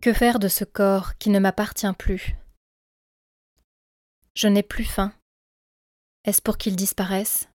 Que 0.00 0.12
faire 0.12 0.38
de 0.38 0.46
ce 0.46 0.62
corps 0.62 1.18
qui 1.18 1.28
ne 1.28 1.40
m'appartient 1.40 1.92
plus? 1.98 2.36
Je 4.34 4.46
n'ai 4.46 4.62
plus 4.62 4.84
faim. 4.84 5.12
Est-ce 6.24 6.40
pour 6.40 6.56
qu'il 6.56 6.76
disparaisse? 6.76 7.48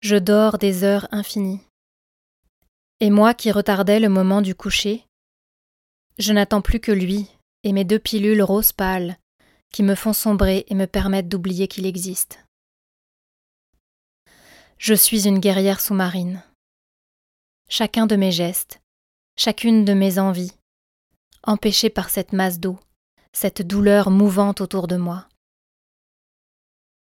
Je 0.00 0.16
dors 0.16 0.58
des 0.58 0.84
heures 0.84 1.08
infinies. 1.12 1.62
Et 3.00 3.08
moi 3.08 3.32
qui 3.32 3.50
retardais 3.50 4.00
le 4.00 4.10
moment 4.10 4.42
du 4.42 4.54
coucher, 4.54 5.06
je 6.18 6.34
n'attends 6.34 6.60
plus 6.60 6.80
que 6.80 6.92
lui 6.92 7.30
et 7.62 7.72
mes 7.72 7.84
deux 7.84 7.98
pilules 7.98 8.42
rose 8.42 8.72
pâles 8.72 9.16
qui 9.70 9.82
me 9.82 9.94
font 9.94 10.12
sombrer 10.12 10.66
et 10.68 10.74
me 10.74 10.86
permettent 10.86 11.28
d'oublier 11.28 11.68
qu'il 11.68 11.86
existe. 11.86 12.44
Je 14.76 14.92
suis 14.92 15.26
une 15.26 15.40
guerrière 15.40 15.80
sous-marine. 15.80 16.42
Chacun 17.70 18.06
de 18.06 18.16
mes 18.16 18.30
gestes, 18.30 18.80
chacune 19.38 19.86
de 19.86 19.94
mes 19.94 20.18
envies, 20.18 20.52
empêchées 21.42 21.88
par 21.88 22.10
cette 22.10 22.34
masse 22.34 22.60
d'eau, 22.60 22.78
cette 23.32 23.62
douleur 23.62 24.10
mouvante 24.10 24.60
autour 24.60 24.86
de 24.88 24.96
moi. 24.96 25.26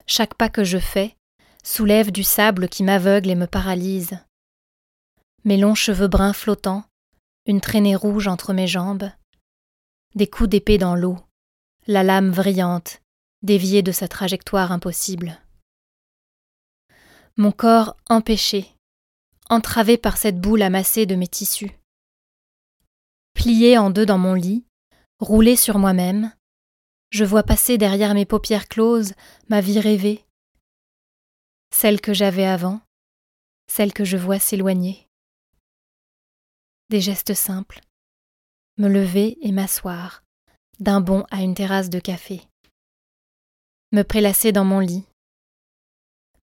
Chaque 0.08 0.34
pas 0.34 0.50
que 0.50 0.64
je 0.64 0.80
fais 0.80 1.16
soulève 1.64 2.12
du 2.12 2.24
sable 2.24 2.68
qui 2.68 2.84
m'aveugle 2.84 3.30
et 3.30 3.36
me 3.36 3.46
paralyse. 3.46 4.18
Mes 5.46 5.58
longs 5.58 5.76
cheveux 5.76 6.08
bruns 6.08 6.34
flottants, 6.34 6.84
une 7.46 7.62
traînée 7.62 7.96
rouge 7.96 8.28
entre 8.28 8.54
mes 8.54 8.68
jambes, 8.68 9.12
des 10.16 10.28
coups 10.28 10.50
d'épée 10.50 10.78
dans 10.80 10.96
l'eau, 10.96 11.18
la 11.86 12.04
lame 12.04 12.32
vrillante, 12.32 13.02
déviée 13.44 13.84
de 13.84 13.92
sa 13.92 14.08
trajectoire 14.08 14.72
impossible 14.72 15.40
mon 17.36 17.52
corps 17.52 17.98
empêché, 18.10 18.68
entravé 19.50 19.98
par 19.98 20.18
cette 20.18 20.40
boule 20.40 20.62
amassée 20.62 21.08
de 21.08 21.16
mes 21.16 21.28
tissus. 21.28 21.72
Plié 23.44 23.78
en 23.78 23.90
deux 23.90 24.06
dans 24.06 24.18
mon 24.18 24.36
lit, 24.36 24.64
roulé 25.20 25.58
sur 25.58 25.78
moi-même, 25.78 26.32
je 27.10 27.26
vois 27.26 27.44
passer 27.44 27.78
derrière 27.78 28.14
mes 28.14 28.26
paupières 28.26 28.70
closes 28.70 29.12
ma 29.50 29.60
vie 29.60 29.82
rêvée, 29.82 30.24
celle 31.70 32.00
que 32.00 32.14
j'avais 32.14 32.46
avant, 32.46 32.80
celle 33.68 33.92
que 33.92 34.06
je 34.06 34.16
vois 34.16 34.40
s'éloigner. 34.40 35.10
Des 36.90 37.02
gestes 37.02 37.34
simples, 37.34 37.82
me 38.78 38.88
lever 38.88 39.38
et 39.42 39.52
m'asseoir, 39.52 40.24
d'un 40.80 41.02
bond 41.02 41.26
à 41.30 41.42
une 41.42 41.54
terrasse 41.54 41.90
de 41.90 42.00
café, 42.00 42.44
me 43.92 44.04
prélasser 44.04 44.54
dans 44.54 44.64
mon 44.64 44.80
lit, 44.80 45.04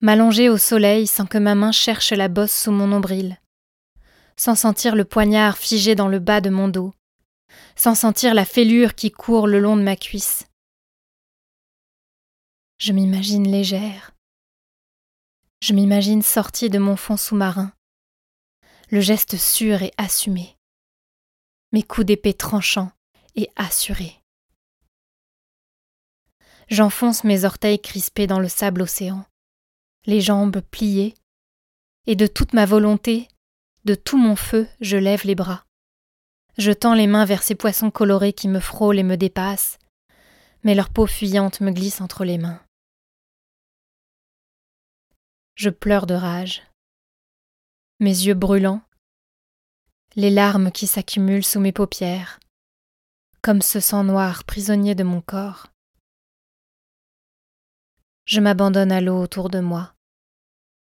m'allonger 0.01 0.49
au 0.49 0.59
soleil 0.59 1.07
sans 1.07 1.25
que 1.25 1.39
ma 1.39 1.55
main 1.55 1.71
cherche 1.71 2.11
la 2.11 2.27
bosse 2.27 2.55
sous 2.55 2.71
mon 2.71 2.85
nombril, 2.85 3.39
sans 4.41 4.55
sentir 4.55 4.95
le 4.95 5.05
poignard 5.05 5.55
figé 5.55 5.93
dans 5.93 6.07
le 6.07 6.17
bas 6.17 6.41
de 6.41 6.49
mon 6.49 6.67
dos, 6.67 6.95
sans 7.75 7.93
sentir 7.93 8.33
la 8.33 8.43
fêlure 8.43 8.95
qui 8.95 9.11
court 9.11 9.45
le 9.45 9.59
long 9.59 9.77
de 9.77 9.83
ma 9.83 9.95
cuisse. 9.95 10.47
Je 12.79 12.91
m'imagine 12.91 13.47
légère. 13.47 14.15
Je 15.61 15.73
m'imagine 15.73 16.23
sortie 16.23 16.71
de 16.71 16.79
mon 16.79 16.95
fond 16.95 17.17
sous-marin, 17.17 17.71
le 18.89 18.99
geste 18.99 19.37
sûr 19.37 19.83
et 19.83 19.93
assumé, 19.97 20.57
mes 21.71 21.83
coups 21.83 22.07
d'épée 22.07 22.33
tranchants 22.33 22.91
et 23.35 23.47
assurés. 23.57 24.23
J'enfonce 26.67 27.23
mes 27.23 27.45
orteils 27.45 27.79
crispés 27.79 28.25
dans 28.25 28.39
le 28.39 28.49
sable 28.49 28.81
océan 28.81 29.23
les 30.07 30.19
jambes 30.19 30.61
pliées, 30.61 31.13
et 32.07 32.15
de 32.15 32.25
toute 32.25 32.53
ma 32.53 32.65
volonté, 32.65 33.27
de 33.85 33.95
tout 33.95 34.17
mon 34.17 34.35
feu, 34.35 34.67
je 34.79 34.97
lève 34.97 35.25
les 35.25 35.35
bras. 35.35 35.65
Je 36.57 36.71
tends 36.71 36.93
les 36.93 37.07
mains 37.07 37.25
vers 37.25 37.43
ces 37.43 37.55
poissons 37.55 37.91
colorés 37.91 38.33
qui 38.33 38.47
me 38.47 38.59
frôlent 38.59 38.99
et 38.99 39.03
me 39.03 39.17
dépassent, 39.17 39.79
mais 40.63 40.75
leur 40.75 40.89
peau 40.89 41.07
fuyante 41.07 41.61
me 41.61 41.71
glisse 41.71 42.01
entre 42.01 42.23
les 42.23 42.37
mains. 42.37 42.61
Je 45.55 45.69
pleure 45.69 46.05
de 46.05 46.13
rage. 46.13 46.63
Mes 47.99 48.25
yeux 48.25 48.33
brûlants, 48.33 48.81
les 50.15 50.29
larmes 50.29 50.71
qui 50.71 50.87
s'accumulent 50.87 51.45
sous 51.45 51.59
mes 51.59 51.71
paupières, 51.71 52.39
comme 53.41 53.61
ce 53.61 53.79
sang 53.79 54.03
noir 54.03 54.43
prisonnier 54.43 54.95
de 54.95 55.03
mon 55.03 55.21
corps. 55.21 55.67
Je 58.25 58.39
m'abandonne 58.39 58.91
à 58.91 59.01
l'eau 59.01 59.21
autour 59.21 59.49
de 59.49 59.59
moi, 59.59 59.93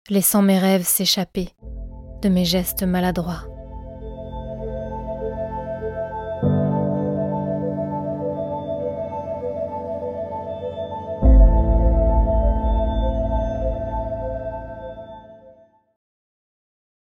laissant 0.08 0.42
mes 0.42 0.58
rêves 0.58 0.86
s'échapper 0.86 1.54
de 2.22 2.30
mes 2.30 2.44
gestes 2.44 2.86
maladroits. 2.86 3.51